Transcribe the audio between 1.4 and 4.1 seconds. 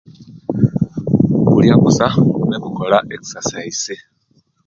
Kulia kusa no'kukola exercise